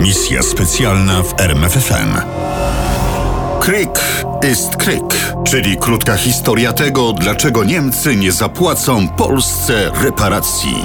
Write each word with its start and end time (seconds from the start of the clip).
Misja 0.00 0.42
specjalna 0.42 1.22
w 1.22 1.40
RMFFM. 1.40 2.16
Kryk 3.60 4.00
ist 4.52 4.76
Kryk, 4.76 5.34
czyli 5.44 5.76
krótka 5.76 6.16
historia 6.16 6.72
tego, 6.72 7.12
dlaczego 7.12 7.64
Niemcy 7.64 8.16
nie 8.16 8.32
zapłacą 8.32 9.08
Polsce 9.08 9.90
reparacji. 10.04 10.84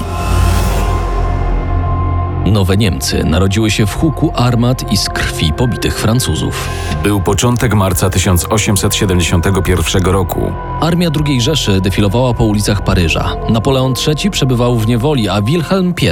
Nowe 2.46 2.78
Niemcy 2.78 3.24
narodziły 3.24 3.72
się 3.72 3.86
w 3.86 3.94
huku 3.94 4.32
armat 4.36 4.92
i 4.92 4.98
z 4.98 5.10
krwi 5.10 5.54
pobitych 5.54 6.00
Francuzów. 6.00 6.70
Był 7.04 7.22
początek 7.22 7.74
marca 7.74 8.10
1871 8.10 10.04
roku. 10.06 10.54
Armia 10.82 11.10
II 11.26 11.42
Rzeszy 11.42 11.82
defilowała 11.82 12.34
po 12.34 12.44
ulicach 12.44 12.84
Paryża. 12.84 13.36
Napoleon 13.50 13.94
III 14.08 14.32
przebywał 14.32 14.78
w 14.80 14.88
niewoli, 14.88 15.30
a 15.30 15.42
Wilhelm 15.42 15.94
I 16.02 16.10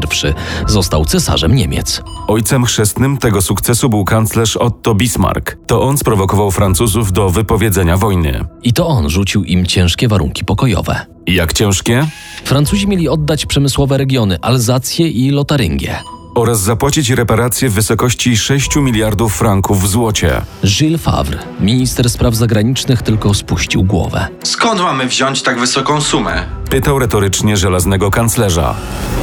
został 0.71 1.05
cesarzem 1.05 1.55
Niemiec. 1.55 2.01
Ojcem 2.27 2.65
chrzestnym 2.65 3.17
tego 3.17 3.41
sukcesu 3.41 3.89
był 3.89 4.05
kanclerz 4.05 4.57
Otto 4.57 4.95
Bismarck. 4.95 5.57
To 5.67 5.81
on 5.81 5.97
sprowokował 5.97 6.51
Francuzów 6.51 7.11
do 7.11 7.29
wypowiedzenia 7.29 7.97
wojny. 7.97 8.45
I 8.63 8.73
to 8.73 8.87
on 8.87 9.09
rzucił 9.09 9.43
im 9.43 9.65
ciężkie 9.65 10.07
warunki 10.07 10.45
pokojowe. 10.45 11.05
Jak 11.27 11.53
ciężkie? 11.53 12.07
Francuzi 12.45 12.87
mieli 12.87 13.09
oddać 13.09 13.45
przemysłowe 13.45 13.97
regiony 13.97 14.37
Alzację 14.41 15.07
i 15.07 15.31
Lotaryngię. 15.31 15.95
Oraz 16.35 16.61
zapłacić 16.61 17.09
reparacje 17.09 17.69
w 17.69 17.73
wysokości 17.73 18.37
6 18.37 18.75
miliardów 18.75 19.35
franków 19.35 19.83
w 19.83 19.87
złocie. 19.87 20.41
Gilles 20.65 21.01
Favre, 21.01 21.39
minister 21.59 22.09
spraw 22.09 22.35
zagranicznych, 22.35 23.01
tylko 23.01 23.33
spuścił 23.33 23.83
głowę. 23.83 24.27
Skąd 24.43 24.81
mamy 24.81 25.07
wziąć 25.07 25.41
tak 25.41 25.59
wysoką 25.59 26.01
sumę? 26.01 26.45
Pytał 26.69 26.99
retorycznie 26.99 27.57
żelaznego 27.57 28.11
kanclerza. 28.11 28.75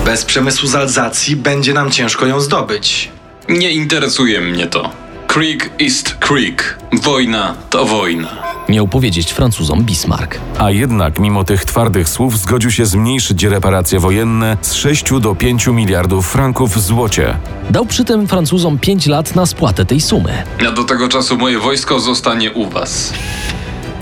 Bez 0.04 0.24
przemysłu 0.24 0.68
z 0.68 0.74
Alzacji 0.74 1.36
będzie 1.36 1.74
nam 1.74 1.90
ciężko 1.90 2.26
ją 2.26 2.40
zdobyć. 2.40 3.10
Nie 3.48 3.70
interesuje 3.70 4.40
mnie 4.40 4.66
to. 4.66 4.90
Creek 5.26 5.70
ist 5.78 6.14
Creek. 6.14 6.78
Wojna 7.02 7.54
to 7.70 7.84
wojna. 7.84 8.49
Miał 8.70 8.88
powiedzieć 8.88 9.32
Francuzom 9.32 9.84
Bismarck. 9.84 10.40
A 10.58 10.70
jednak 10.70 11.18
mimo 11.18 11.44
tych 11.44 11.64
twardych 11.64 12.08
słów 12.08 12.38
zgodził 12.38 12.70
się 12.70 12.86
zmniejszyć 12.86 13.44
reparacje 13.44 14.00
wojenne 14.00 14.56
z 14.60 14.72
6 14.72 15.04
do 15.20 15.34
5 15.34 15.66
miliardów 15.66 16.28
franków 16.32 16.74
w 16.74 16.80
złocie. 16.80 17.36
Dał 17.70 17.86
przy 17.86 18.04
tym 18.04 18.28
Francuzom 18.28 18.78
5 18.78 19.06
lat 19.06 19.36
na 19.36 19.46
spłatę 19.46 19.84
tej 19.84 20.00
sumy. 20.00 20.42
A 20.68 20.70
do 20.70 20.84
tego 20.84 21.08
czasu 21.08 21.36
moje 21.36 21.58
wojsko 21.58 22.00
zostanie 22.00 22.52
u 22.52 22.70
was. 22.70 23.12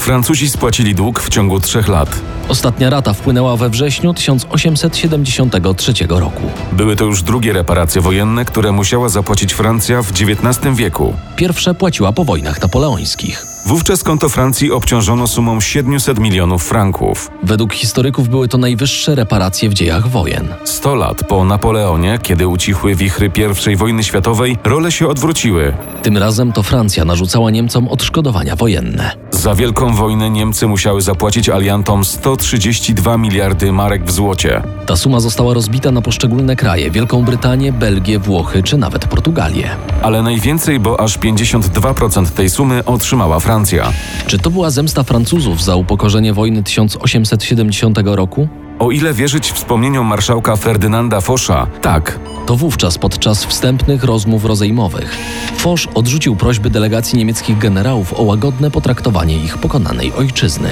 Francuzi 0.08 0.50
spłacili 0.50 0.94
dług 0.94 1.20
w 1.20 1.28
ciągu 1.28 1.60
trzech 1.60 1.88
lat. 1.88 2.20
Ostatnia 2.48 2.90
rata 2.90 3.12
wpłynęła 3.12 3.56
we 3.56 3.70
wrześniu 3.70 4.14
1873 4.14 5.92
roku. 6.08 6.42
Były 6.72 6.96
to 6.96 7.04
już 7.04 7.22
drugie 7.22 7.52
reparacje 7.52 8.00
wojenne, 8.00 8.44
które 8.44 8.72
musiała 8.72 9.08
zapłacić 9.08 9.52
Francja 9.52 10.02
w 10.02 10.10
XIX 10.10 10.76
wieku. 10.76 11.14
Pierwsze 11.36 11.74
płaciła 11.74 12.12
po 12.12 12.24
wojnach 12.24 12.62
napoleońskich. 12.62 13.46
Wówczas 13.66 14.02
konto 14.02 14.28
Francji 14.28 14.72
obciążono 14.72 15.26
sumą 15.26 15.60
700 15.60 16.18
milionów 16.18 16.64
franków. 16.64 17.30
Według 17.42 17.74
historyków 17.74 18.28
były 18.28 18.48
to 18.48 18.58
najwyższe 18.58 19.14
reparacje 19.14 19.68
w 19.68 19.74
dziejach 19.74 20.08
wojen. 20.08 20.48
100 20.64 20.94
lat 20.94 21.24
po 21.24 21.44
Napoleonie, 21.44 22.18
kiedy 22.22 22.48
ucichły 22.48 22.94
wichry 22.94 23.30
I 23.72 23.76
wojny 23.76 24.04
światowej, 24.04 24.56
role 24.64 24.92
się 24.92 25.08
odwróciły. 25.08 25.74
Tym 26.02 26.16
razem 26.16 26.52
to 26.52 26.62
Francja 26.62 27.04
narzucała 27.04 27.50
Niemcom 27.50 27.88
odszkodowania 27.88 28.56
wojenne. 28.56 29.27
Za 29.38 29.54
Wielką 29.54 29.94
Wojnę 29.94 30.30
Niemcy 30.30 30.66
musiały 30.66 31.02
zapłacić 31.02 31.48
aliantom 31.48 32.04
132 32.04 33.18
miliardy 33.18 33.72
marek 33.72 34.04
w 34.04 34.10
złocie. 34.10 34.62
Ta 34.86 34.96
suma 34.96 35.20
została 35.20 35.54
rozbita 35.54 35.90
na 35.90 36.02
poszczególne 36.02 36.56
kraje: 36.56 36.90
Wielką 36.90 37.24
Brytanię, 37.24 37.72
Belgię, 37.72 38.18
Włochy 38.18 38.62
czy 38.62 38.76
nawet 38.76 39.04
Portugalię. 39.04 39.70
Ale 40.02 40.22
najwięcej, 40.22 40.80
bo 40.80 41.00
aż 41.00 41.18
52% 41.18 42.26
tej 42.26 42.50
sumy 42.50 42.84
otrzymała 42.84 43.40
Francja. 43.40 43.92
Czy 44.26 44.38
to 44.38 44.50
była 44.50 44.70
zemsta 44.70 45.02
Francuzów 45.02 45.62
za 45.62 45.76
upokorzenie 45.76 46.34
wojny 46.34 46.62
1870 46.62 47.98
roku? 48.04 48.48
O 48.78 48.90
ile 48.90 49.14
wierzyć 49.14 49.52
wspomnieniom 49.52 50.06
marszałka 50.06 50.56
Ferdynanda 50.56 51.20
Fosza, 51.20 51.66
tak. 51.82 52.18
To 52.46 52.56
wówczas 52.56 52.98
podczas 52.98 53.44
wstępnych 53.44 54.04
rozmów 54.04 54.44
rozejmowych 54.44 55.16
Foch 55.56 55.80
odrzucił 55.94 56.36
prośby 56.36 56.70
delegacji 56.70 57.18
niemieckich 57.18 57.58
generałów 57.58 58.14
o 58.14 58.22
łagodne 58.22 58.70
potraktowanie 58.70 59.36
ich 59.36 59.58
pokonanej 59.58 60.12
ojczyzny. 60.12 60.70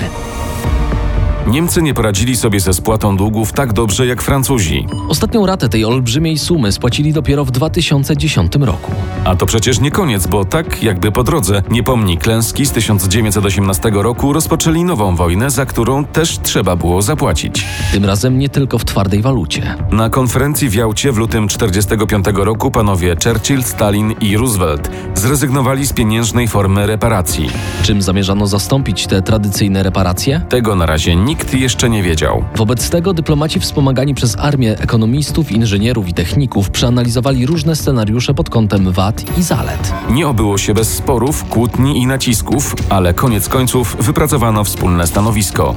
Niemcy 1.47 1.83
nie 1.83 1.95
poradzili 1.95 2.37
sobie 2.37 2.61
ze 2.61 2.75
spłatą 2.75 3.17
długów 3.17 3.53
tak 3.53 3.73
dobrze 3.73 4.07
jak 4.07 4.23
Francuzi. 4.23 4.87
Ostatnią 5.09 5.47
ratę 5.47 5.69
tej 5.69 5.85
olbrzymiej 5.85 6.39
sumy 6.39 6.73
spłacili 6.73 7.13
dopiero 7.13 7.45
w 7.45 7.51
2010 7.51 8.53
roku. 8.61 8.93
A 9.25 9.37
to 9.37 9.47
przecież 9.47 9.81
nie 9.81 9.91
koniec, 9.91 10.27
bo 10.27 10.45
tak 10.45 10.83
jakby 10.83 11.13
po 11.13 11.25
drodze, 11.25 11.63
niepomni 11.71 12.19
klęski 12.19 12.67
z 12.67 12.71
1918 12.71 13.91
roku 13.95 14.33
rozpoczęli 14.33 14.85
nową 14.85 15.17
wojnę, 15.17 15.51
za 15.51 15.67
którą 15.67 16.05
też 16.05 16.39
trzeba 16.39 16.77
było 16.77 17.03
zapłacić. 17.03 17.65
Tym 17.93 18.05
razem 18.05 18.39
nie 18.39 18.49
tylko 18.49 18.79
w 18.79 18.85
twardej 18.85 19.23
walucie. 19.23 19.75
Na 19.91 20.11
konferencji 20.11 20.69
w 20.69 20.75
Jałcie 20.75 21.13
w 21.13 21.17
lutym 21.17 21.49
1945 21.49 22.45
roku 22.47 22.71
panowie 22.71 23.17
Churchill, 23.25 23.63
Stalin 23.63 24.15
i 24.21 24.37
Roosevelt 24.37 24.91
zrezygnowali 25.15 25.87
z 25.87 25.93
pieniężnej 25.93 26.49
formy 26.49 26.87
reparacji. 26.87 27.51
Czym 27.83 28.03
zamierzano 28.03 28.47
zastąpić 28.47 29.07
te 29.07 29.23
tradycyjne 29.23 29.83
reparacje? 29.83 30.41
Tego 30.49 30.77
na 30.77 30.87
razie 30.87 31.17
nikt 31.17 31.36
jeszcze 31.55 31.91
nie 31.91 32.03
wiedział. 32.03 32.45
Wobec 32.57 32.91
tego 32.91 33.15
dyplomaci 33.15 33.61
wspomagani 33.61 34.15
przez 34.15 34.39
armię 34.39 34.79
ekonomistów, 34.79 35.53
inżynierów 35.53 36.09
i 36.09 36.15
techników 36.15 36.71
przeanalizowali 36.71 37.47
różne 37.47 37.77
scenariusze 37.77 38.35
pod 38.35 38.51
kątem 38.51 38.93
wad 38.93 39.39
i 39.39 39.43
zalet. 39.43 39.93
Nie 40.11 40.29
obyło 40.29 40.59
się 40.59 40.75
bez 40.75 40.95
sporów, 40.95 41.45
kłótni 41.45 41.99
i 41.99 42.07
nacisków, 42.07 42.75
ale 42.89 43.15
koniec 43.15 43.49
końców 43.49 43.97
wypracowano 44.01 44.65
wspólne 44.65 45.07
stanowisko. 45.07 45.75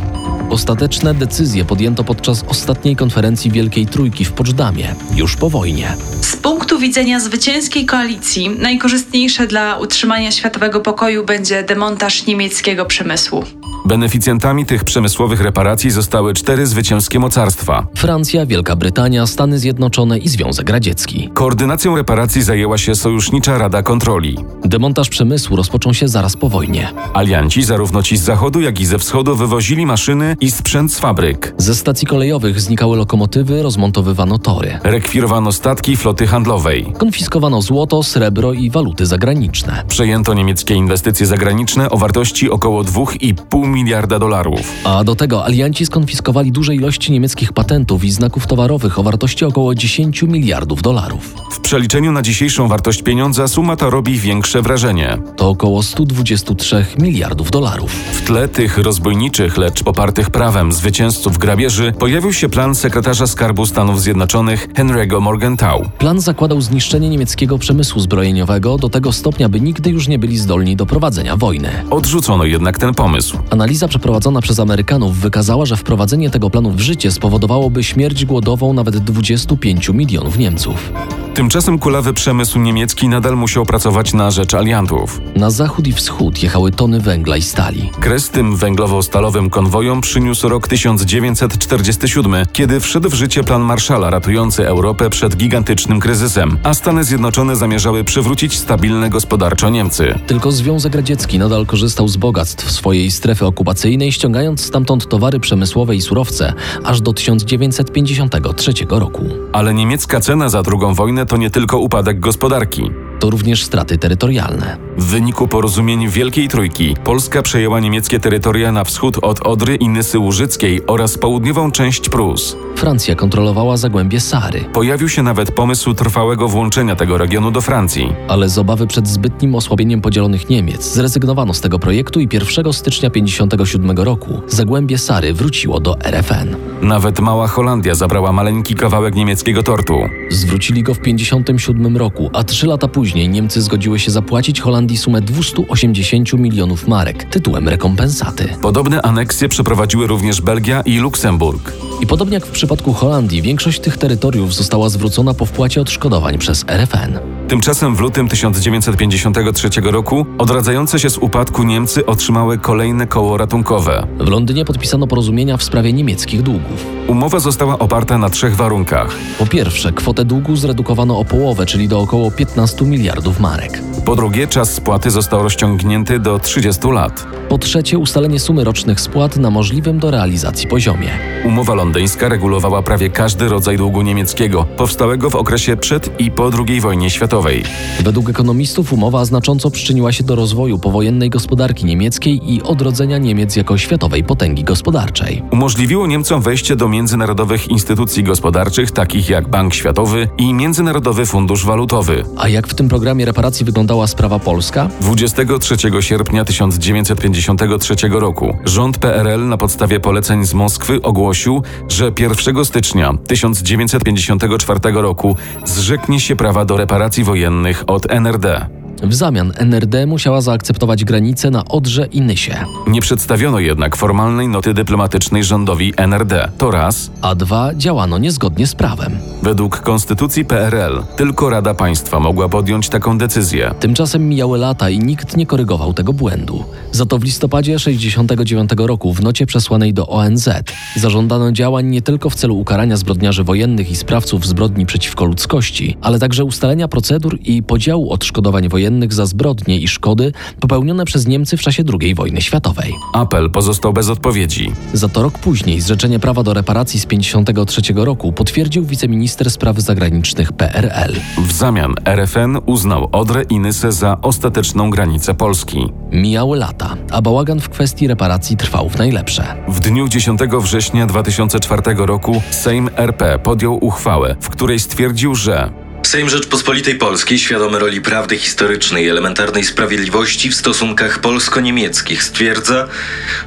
Ostateczne 0.50 1.14
decyzje 1.14 1.66
podjęto 1.66 2.04
podczas 2.04 2.44
ostatniej 2.48 2.96
konferencji 2.96 3.52
Wielkiej 3.52 3.86
Trójki 3.86 4.26
w 4.26 4.32
Poczdamie, 4.32 4.96
już 5.16 5.36
po 5.36 5.50
wojnie. 5.50 5.96
Z 6.22 6.36
punktu 6.36 6.80
widzenia 6.80 7.20
zwycięskiej 7.20 7.86
koalicji 7.86 8.50
najkorzystniejsze 8.50 9.48
dla 9.48 9.78
utrzymania 9.78 10.32
światowego 10.32 10.80
pokoju 10.80 11.26
będzie 11.26 11.64
demontaż 11.64 12.26
niemieckiego 12.26 12.86
przemysłu. 12.86 13.44
Beneficjentami 13.90 14.66
tych 14.66 14.84
przemysłowych 14.84 15.42
reparacji 15.42 15.92
zostały 15.92 16.34
cztery 16.34 16.68
zwycięskie 16.68 17.20
mocarstwa. 17.20 17.88
Francja, 17.96 18.46
Wielka 18.46 18.76
Brytania, 18.76 19.28
Stany 19.28 19.60
Zjednoczone 19.60 20.18
i 20.18 20.30
Związek 20.30 20.70
Radziecki. 20.70 21.30
Koordynacją 21.34 21.96
reparacji 21.96 22.44
zajęła 22.44 22.78
się 22.78 22.96
Sojusznicza 22.96 23.58
Rada 23.58 23.84
Kontroli. 23.84 24.38
Demontaż 24.66 25.10
przemysłu 25.10 25.56
rozpoczął 25.56 25.94
się 25.94 26.08
zaraz 26.08 26.38
po 26.38 26.50
wojnie. 26.50 26.92
Alianci, 27.14 27.64
zarówno 27.64 28.04
ci 28.04 28.18
z 28.18 28.22
zachodu, 28.22 28.62
jak 28.62 28.80
i 28.80 28.86
ze 28.86 29.00
wschodu, 29.00 29.36
wywozili 29.36 29.86
maszyny 29.86 30.38
i 30.42 30.52
sprzęt 30.52 30.94
z 30.94 31.00
fabryk. 31.00 31.54
Ze 31.58 31.76
stacji 31.76 32.08
kolejowych 32.08 32.62
znikały 32.62 32.98
lokomotywy, 32.98 33.64
rozmontowywano 33.64 34.40
tory. 34.40 34.80
Rekwirowano 34.84 35.52
statki 35.52 35.98
floty 35.98 36.28
handlowej. 36.28 36.94
Konfiskowano 36.98 37.62
złoto, 37.62 38.04
srebro 38.04 38.54
i 38.54 38.70
waluty 38.70 39.06
zagraniczne. 39.06 39.84
Przejęto 39.88 40.34
niemieckie 40.34 40.76
inwestycje 40.76 41.26
zagraniczne 41.26 41.90
o 41.90 41.98
wartości 41.98 42.50
około 42.50 42.84
2,5 42.84 43.79
miliarda 43.84 44.20
dolarów. 44.20 44.74
A 44.84 45.04
do 45.04 45.16
tego 45.16 45.46
alianci 45.46 45.86
skonfiskowali 45.86 46.52
duże 46.52 46.76
ilości 46.76 47.12
niemieckich 47.12 47.54
patentów 47.54 48.04
i 48.04 48.12
znaków 48.12 48.48
towarowych 48.48 49.00
o 49.00 49.04
wartości 49.04 49.46
około 49.46 49.76
10 49.76 50.24
miliardów 50.24 50.82
dolarów. 50.82 51.36
W 51.52 51.60
przeliczeniu 51.60 52.12
na 52.12 52.22
dzisiejszą 52.22 52.68
wartość 52.68 53.04
pieniądza 53.04 53.48
suma 53.48 53.76
ta 53.76 53.90
robi 53.90 54.20
większe 54.20 54.62
wrażenie. 54.62 55.18
To 55.36 55.50
około 55.50 55.84
123 55.84 56.86
miliardów 56.98 57.52
dolarów. 57.52 57.92
W 57.92 58.22
tle 58.22 58.48
tych 58.48 58.78
rozbójniczych, 58.78 59.58
lecz 59.58 59.84
popartych 59.84 60.30
prawem 60.30 60.72
zwycięzców 60.72 61.38
grabieży 61.38 61.94
pojawił 62.00 62.34
się 62.34 62.50
plan 62.50 62.76
sekretarza 62.76 63.28
Skarbu 63.28 63.66
Stanów 63.66 64.02
Zjednoczonych 64.02 64.68
Henry'ego 64.74 65.22
Morgenthau. 65.22 65.90
Plan 65.98 66.22
zakładał 66.22 66.62
zniszczenie 66.62 67.10
niemieckiego 67.10 67.58
przemysłu 67.58 68.02
zbrojeniowego 68.02 68.78
do 68.78 68.90
tego 68.90 69.12
stopnia, 69.12 69.50
by 69.50 69.62
nigdy 69.62 69.90
już 69.90 70.08
nie 70.08 70.20
byli 70.20 70.38
zdolni 70.38 70.76
do 70.76 70.86
prowadzenia 70.86 71.38
wojny. 71.38 71.70
Odrzucono 71.90 72.46
jednak 72.46 72.78
ten 72.78 72.94
pomysł. 72.94 73.38
Analiza 73.70 73.88
przeprowadzona 73.88 74.42
przez 74.42 74.60
Amerykanów 74.60 75.18
wykazała, 75.18 75.66
że 75.66 75.78
wprowadzenie 75.78 76.30
tego 76.30 76.50
planu 76.50 76.72
w 76.72 76.80
życie 76.80 77.12
spowodowałoby 77.12 77.84
śmierć 77.84 78.26
głodową 78.26 78.74
nawet 78.74 78.98
25 78.98 79.90
milionów 79.90 80.38
Niemców. 80.38 80.92
Tymczasem 81.34 81.80
kulawy 81.80 82.14
przemysł 82.14 82.60
niemiecki 82.60 83.08
nadal 83.08 83.38
musiał 83.38 83.66
pracować 83.66 84.14
na 84.14 84.32
rzecz 84.32 84.54
aliantów. 84.54 85.22
Na 85.36 85.50
zachód 85.50 85.88
i 85.88 85.94
wschód 85.94 86.44
jechały 86.44 86.72
tony 86.72 87.00
węgla 87.00 87.38
i 87.38 87.42
stali. 87.42 87.90
Kres 88.00 88.30
tym 88.30 88.56
węglowo-stalowym 88.56 89.50
konwojom 89.50 90.02
przyniósł 90.02 90.50
rok 90.50 90.68
1947, 90.68 92.46
kiedy 92.54 92.80
wszedł 92.80 93.10
w 93.10 93.14
życie 93.14 93.44
plan 93.44 93.62
Marszala 93.62 94.10
ratujący 94.10 94.68
Europę 94.68 95.10
przed 95.10 95.36
gigantycznym 95.36 96.00
kryzysem, 96.00 96.58
a 96.64 96.74
Stany 96.74 97.04
Zjednoczone 97.04 97.56
zamierzały 97.56 98.04
przywrócić 98.04 98.58
stabilne 98.58 99.10
gospodarczo 99.10 99.70
Niemcy. 99.70 100.20
Tylko 100.28 100.52
Związek 100.52 100.96
Radziecki 100.96 101.40
nadal 101.40 101.66
korzystał 101.66 102.08
z 102.08 102.18
bogactw 102.18 102.72
swojej 102.72 103.12
strefy 103.12 103.46
okupacyjnej, 103.46 104.12
ściągając 104.12 104.66
stamtąd 104.66 105.10
towary 105.10 105.40
przemysłowe 105.40 105.96
i 105.96 106.02
surowce 106.02 106.54
aż 106.84 107.02
do 107.02 107.14
1953 107.14 108.74
roku. 108.90 109.26
Ale 109.54 109.74
niemiecka 109.74 110.20
cena 110.20 110.50
za 110.50 110.64
drugą 110.64 110.94
wojnę 110.94 111.19
to 111.26 111.38
nie 111.38 111.50
tylko 111.50 111.78
upadek 111.78 112.20
gospodarki. 112.20 112.92
To 113.20 113.30
również 113.30 113.64
straty 113.64 113.98
terytorialne. 113.98 114.78
W 114.98 115.06
wyniku 115.06 115.48
porozumień 115.48 116.10
Wielkiej 116.10 116.48
Trójki 116.48 116.96
Polska 117.04 117.42
przejęła 117.42 117.80
niemieckie 117.80 118.20
terytoria 118.20 118.72
na 118.72 118.84
wschód 118.84 119.18
od 119.22 119.40
Odry 119.48 119.76
i 119.76 119.90
Nysy 119.90 120.20
Łużyckiej 120.20 120.82
oraz 120.88 121.18
południową 121.18 121.72
część 121.72 122.10
Prus. 122.10 122.58
Francja 122.80 123.16
kontrolowała 123.16 123.78
zagłębie 123.78 124.20
Sary, 124.20 124.66
Pojawił 124.74 125.10
się 125.10 125.24
nawet 125.24 125.52
pomysł 125.52 125.94
trwałego 125.94 126.48
włączenia 126.48 126.96
tego 126.96 127.18
regionu 127.18 127.52
do 127.52 127.62
Francji. 127.62 128.14
ale 128.28 128.50
z 128.50 128.58
obawy 128.58 128.88
przed 128.88 129.08
zbytnim 129.08 129.56
osłabieniem 129.56 130.02
podzielonych 130.02 130.50
Niemiec 130.50 130.94
zrezygnowano 130.94 131.54
z 131.54 131.62
tego 131.62 131.80
projektu 131.80 132.20
i 132.20 132.28
1 132.34 132.74
stycznia 132.74 133.10
1957 133.10 133.98
roku 133.98 134.42
zagłębie 134.48 134.98
Sary 134.98 135.34
wróciło 135.34 135.80
do 135.80 136.02
RFN. 136.02 136.56
Nawet 136.82 137.20
Mała 137.20 137.48
Holandia 137.48 137.96
zabrała 137.96 138.32
maleńki 138.32 138.76
kawałek 138.76 139.16
niemieckiego 139.16 139.64
tortu. 139.64 139.96
Zwrócili 140.30 140.84
go 140.84 140.94
w 140.94 141.00
1957 141.00 141.98
roku, 141.98 142.30
a 142.34 142.44
trzy 142.44 142.68
lata 142.68 142.88
później 142.88 143.30
Niemcy 143.30 143.62
zgodziły 143.62 144.00
się 144.00 144.12
zapłacić 144.12 144.62
Holandii 144.62 144.98
sumę 144.98 145.22
280 145.22 146.34
milionów 146.34 146.88
marek 146.88 147.24
tytułem 147.24 147.70
rekompensaty. 147.70 148.50
Podobne 148.62 149.02
aneksje 149.02 149.50
przeprowadziły 149.50 150.08
również 150.08 150.42
Belgia 150.42 150.82
i 150.82 150.98
Luksemburg. 150.98 151.74
I 152.02 152.08
podobnie 152.08 152.34
jak 152.34 152.46
w 152.46 152.52
przypadku 152.52 152.69
Holandii, 152.78 153.42
większość 153.42 153.80
tych 153.80 153.98
terytoriów 153.98 154.54
została 154.54 154.90
zwrócona 154.90 155.34
po 155.34 155.46
wpłacie 155.46 155.82
odszkodowań 155.82 156.38
przez 156.38 156.66
RFN. 156.68 157.20
Tymczasem 157.48 157.96
w 157.96 158.00
lutym 158.00 158.28
1953 158.28 159.70
roku 159.84 160.26
odradzające 160.38 161.00
się 161.00 161.10
z 161.10 161.18
upadku 161.18 161.64
Niemcy 161.64 162.06
otrzymały 162.06 162.58
kolejne 162.58 163.08
koło 163.08 163.38
ratunkowe. 163.38 164.08
W 164.20 164.28
Londynie 164.28 164.66
podpisano 164.66 165.08
porozumienia 165.08 165.58
w 165.58 165.64
sprawie 165.64 165.94
niemieckich 165.94 166.42
długów. 166.42 166.86
Umowa 167.08 167.40
została 167.40 167.80
oparta 167.80 168.18
na 168.18 168.30
trzech 168.30 168.56
warunkach. 168.56 169.16
Po 169.40 169.46
pierwsze, 169.46 169.92
kwotę 169.92 170.26
długu 170.26 170.56
zredukowano 170.56 171.20
o 171.20 171.26
połowę, 171.26 171.66
czyli 171.66 171.88
do 171.88 172.00
około 172.00 172.32
15 172.32 172.86
miliardów 172.86 173.40
marek. 173.40 173.82
Po 174.10 174.16
drugie, 174.16 174.48
czas 174.48 174.74
spłaty 174.74 175.12
został 175.12 175.44
rozciągnięty 175.44 176.20
do 176.20 176.40
30 176.40 176.88
lat. 176.88 177.28
Po 177.50 177.58
trzecie, 177.58 177.98
ustalenie 177.98 178.40
sumy 178.40 178.64
rocznych 178.64 179.02
spłat 179.02 179.38
na 179.38 179.50
możliwym 179.50 180.00
do 180.00 180.12
realizacji 180.12 180.68
poziomie. 180.68 181.10
Umowa 181.46 181.74
londyńska 181.74 182.30
regulowała 182.30 182.82
prawie 182.82 183.10
każdy 183.10 183.50
rodzaj 183.50 183.78
długu 183.78 184.02
niemieckiego, 184.02 184.64
powstałego 184.78 185.30
w 185.30 185.36
okresie 185.36 185.78
przed 185.78 186.20
i 186.20 186.32
po 186.32 186.52
II 186.68 186.82
wojnie 186.82 187.10
światowej. 187.10 187.64
Według 188.04 188.30
ekonomistów 188.30 188.94
umowa 188.94 189.26
znacząco 189.26 189.72
przyczyniła 189.72 190.12
się 190.12 190.24
do 190.24 190.36
rozwoju 190.36 190.80
powojennej 190.80 191.30
gospodarki 191.30 191.86
niemieckiej 191.86 192.54
i 192.54 192.64
odrodzenia 192.64 193.18
Niemiec 193.18 193.56
jako 193.56 193.78
światowej 193.78 194.24
potęgi 194.24 194.64
gospodarczej. 194.64 195.44
Umożliwiło 195.52 196.08
Niemcom 196.08 196.42
wejście 196.42 196.76
do 196.76 196.90
międzynarodowych 196.90 197.68
instytucji 197.68 198.24
gospodarczych, 198.24 198.92
takich 198.92 199.30
jak 199.30 199.48
Bank 199.48 199.74
Światowy 199.74 200.28
i 200.38 200.54
Międzynarodowy 200.54 201.26
Fundusz 201.26 201.66
Walutowy. 201.66 202.24
A 202.38 202.50
jak 202.50 202.68
w 202.68 202.74
tym 202.74 202.90
programie 202.90 203.26
reparacji 203.26 203.66
wyglądała 204.00 204.08
sprawa 204.08 204.40
polska? 204.40 204.90
23 205.02 205.76
sierpnia 206.00 206.46
1953 206.46 207.96
roku 208.10 208.58
rząd 208.66 208.98
PRL 208.98 209.48
na 209.48 209.58
podstawie 209.58 210.00
poleceń 210.00 210.46
z 210.46 210.54
Moskwy 210.54 211.02
ogłosił, 211.02 211.64
że 211.90 212.12
1 212.20 212.66
stycznia 212.66 213.14
1954 213.28 214.80
roku 214.94 215.36
zrzeknie 215.66 216.20
się 216.20 216.36
prawa 216.36 216.66
do 216.66 216.78
reparacji 216.78 217.24
wojennych 217.24 217.84
od 217.88 218.12
NRD. 218.12 218.79
W 219.04 219.14
zamian 219.14 219.52
NRD 219.58 220.06
musiała 220.06 220.42
zaakceptować 220.42 221.06
granice 221.06 221.52
na 221.52 221.66
Odrze 221.66 222.06
i 222.06 222.22
Nysie. 222.22 222.66
Nie 222.88 223.02
przedstawiono 223.02 223.60
jednak 223.60 223.96
formalnej 223.96 224.48
noty 224.48 224.74
dyplomatycznej 224.74 225.44
rządowi 225.44 225.94
NRD. 225.98 226.52
To 226.58 226.72
raz. 226.72 227.12
A 227.22 227.36
dwa 227.36 227.76
działano 227.76 228.18
niezgodnie 228.18 228.68
z 228.68 228.76
prawem. 228.76 229.18
Według 229.44 229.80
konstytucji 229.82 230.46
PRL 230.46 231.04
tylko 231.16 231.50
Rada 231.50 231.74
Państwa 231.74 232.20
mogła 232.20 232.50
podjąć 232.50 232.90
taką 232.90 233.18
decyzję. 233.18 233.74
Tymczasem 233.80 234.30
mijały 234.30 234.58
lata 234.58 234.90
i 234.90 235.00
nikt 235.00 235.38
nie 235.38 235.46
korygował 235.46 235.94
tego 235.94 236.14
błędu. 236.14 236.64
Za 236.92 237.06
to 237.06 237.20
w 237.20 237.24
listopadzie 237.24 237.80
69 237.80 238.70
roku 238.78 239.14
w 239.14 239.24
nocie 239.24 239.46
przesłanej 239.46 239.94
do 239.94 240.08
ONZ 240.08 240.50
zażądano 240.96 241.52
działań 241.52 241.86
nie 241.86 242.02
tylko 242.02 242.30
w 242.30 242.36
celu 242.36 242.58
ukarania 242.60 242.98
zbrodniarzy 242.98 243.44
wojennych 243.44 243.92
i 243.92 243.96
sprawców 243.96 244.48
zbrodni 244.48 244.86
przeciwko 244.86 245.26
ludzkości, 245.26 245.98
ale 246.02 246.20
także 246.20 246.44
ustalenia 246.44 246.88
procedur 246.88 247.40
i 247.44 247.64
podziału 247.64 248.12
odszkodowań 248.12 248.70
wojennych 248.70 248.89
za 249.10 249.26
zbrodnie 249.26 249.78
i 249.78 249.88
szkody 249.88 250.32
popełnione 250.60 251.06
przez 251.06 251.28
Niemcy 251.28 251.58
w 251.58 251.62
czasie 251.62 251.84
II 252.02 252.16
wojny 252.16 252.42
światowej. 252.42 252.96
Apel 253.14 253.52
pozostał 253.52 253.94
bez 253.94 254.10
odpowiedzi. 254.10 254.72
Za 254.94 255.10
to 255.10 255.22
rok 255.22 255.40
później 255.40 255.82
zrzeczenie 255.82 256.20
prawa 256.20 256.44
do 256.44 256.54
reparacji 256.54 257.00
z 257.00 257.06
53 257.06 257.82
roku 257.96 258.34
potwierdził 258.34 258.86
wiceminister 258.86 259.52
spraw 259.52 259.80
zagranicznych 259.80 260.54
PRL. 260.54 261.14
W 261.38 261.52
zamian 261.52 261.94
RFN 262.06 262.58
uznał 262.66 263.10
Odrę 263.12 263.44
i 263.44 263.60
Nysę 263.60 263.92
za 263.92 264.22
ostateczną 264.22 264.90
granicę 264.90 265.34
Polski. 265.34 265.90
Mijały 266.12 266.58
lata, 266.58 266.96
a 267.12 267.22
bałagan 267.22 267.60
w 267.60 267.70
kwestii 267.70 268.08
reparacji 268.08 268.58
trwał 268.58 268.90
w 268.90 268.98
najlepsze. 268.98 269.56
W 269.68 269.80
dniu 269.80 270.08
10 270.08 270.40
września 270.62 271.06
2004 271.06 271.82
roku 271.98 272.42
Sejm 272.52 272.90
RP 272.96 273.40
podjął 273.40 273.86
uchwałę, 273.86 274.36
w 274.42 274.50
której 274.50 274.80
stwierdził, 274.80 275.36
że 275.36 275.72
Sejm 276.10 276.30
Rzeczpospolitej 276.30 276.96
Polskiej, 276.96 277.40
świadomy 277.40 277.80
roli 277.80 278.02
prawdy 278.02 278.38
historycznej 278.38 279.06
i 279.06 279.10
elementarnej 279.10 279.64
sprawiedliwości 279.64 280.50
w 280.50 280.56
stosunkach 280.56 281.20
polsko-niemieckich, 281.20 282.24
stwierdza, 282.24 282.88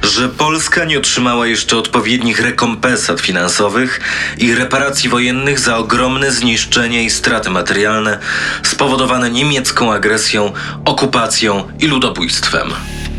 że 0.03 0.29
Polska 0.29 0.85
nie 0.85 0.97
otrzymała 0.97 1.47
jeszcze 1.47 1.77
odpowiednich 1.77 2.39
rekompensat 2.39 3.21
finansowych 3.21 4.01
i 4.37 4.55
reparacji 4.55 5.09
wojennych 5.09 5.59
za 5.59 5.77
ogromne 5.77 6.31
zniszczenie 6.31 7.03
i 7.03 7.09
straty 7.09 7.49
materialne 7.49 8.19
spowodowane 8.63 9.29
niemiecką 9.29 9.93
agresją, 9.93 10.53
okupacją 10.85 11.67
i 11.79 11.87
ludobójstwem. 11.87 12.73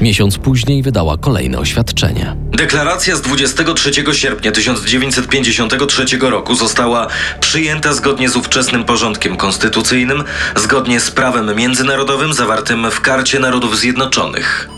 Miesiąc 0.05 0.39
później 0.39 0.83
wydała 0.83 1.17
kolejne 1.17 1.59
oświadczenie. 1.59 2.37
Deklaracja 2.53 3.17
z 3.17 3.21
23 3.21 3.93
sierpnia 4.13 4.53
1953 4.53 6.05
roku 6.21 6.55
została 6.55 7.07
przyjęta 7.41 7.93
zgodnie 7.93 8.29
z 8.29 8.37
ówczesnym 8.37 8.85
porządkiem 8.85 9.37
konstytucyjnym, 9.37 10.25
zgodnie 10.57 11.01
z 11.01 11.11
prawem 11.11 11.57
międzynarodowym 11.57 12.33
zawartym 12.33 12.91
w 12.91 13.01
Karcie 13.01 13.39
Narodów 13.39 13.79
Zjednoczonych. 13.79 14.69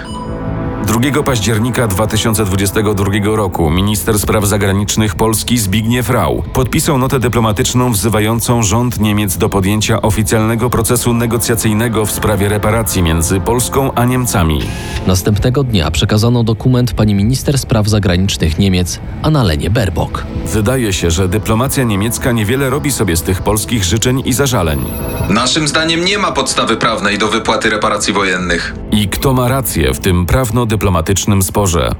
2 0.85 1.23
października 1.23 1.87
2022 1.87 3.35
roku 3.35 3.69
minister 3.69 4.19
spraw 4.19 4.45
zagranicznych 4.45 5.15
Polski 5.15 5.57
Zbigniew 5.57 6.09
Rau 6.09 6.43
podpisał 6.53 6.97
notę 6.97 7.19
dyplomatyczną 7.19 7.91
wzywającą 7.91 8.63
rząd 8.63 8.99
Niemiec 8.99 9.37
do 9.37 9.49
podjęcia 9.49 10.01
oficjalnego 10.01 10.69
procesu 10.69 11.13
negocjacyjnego 11.13 12.05
w 12.05 12.11
sprawie 12.11 12.49
reparacji 12.49 13.03
między 13.03 13.39
Polską 13.39 13.93
a 13.93 14.05
Niemcami. 14.05 14.59
następnego 15.07 15.63
dnia 15.63 15.91
przekazano 15.91 16.43
dokument 16.43 16.93
pani 16.93 17.13
minister 17.13 17.57
spraw 17.57 17.87
zagranicznych 17.87 18.59
Niemiec 18.59 18.99
Annalenie 19.21 19.69
Baerbock. 19.69 20.23
Wydaje 20.53 20.93
się, 20.93 21.11
że 21.11 21.27
dyplomacja 21.27 21.83
niemiecka 21.83 22.31
niewiele 22.31 22.69
robi 22.69 22.91
sobie 22.91 23.17
z 23.17 23.21
tych 23.21 23.41
polskich 23.41 23.83
życzeń 23.83 24.21
i 24.25 24.33
zażaleń. 24.33 24.79
Naszym 25.29 25.67
zdaniem 25.67 26.05
nie 26.05 26.17
ma 26.17 26.31
podstawy 26.31 26.77
prawnej 26.77 27.17
do 27.17 27.27
wypłaty 27.27 27.69
reparacji 27.69 28.13
wojennych. 28.13 28.75
I 28.91 29.09
kto 29.09 29.33
ma 29.33 29.47
rację 29.47 29.93
w 29.93 29.99
tym 29.99 30.25
prawno-dyplomatycznym 30.25 31.41
sporze? 31.43 31.91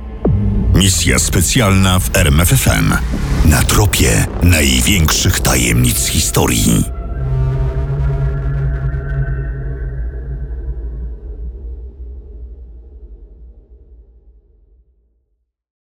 Misja 0.75 1.19
specjalna 1.19 1.99
w 1.99 2.17
RMFFM. 2.17 2.93
Na 3.45 3.63
tropie 3.63 4.27
największych 4.43 5.39
tajemnic 5.39 6.05
historii. 6.07 6.94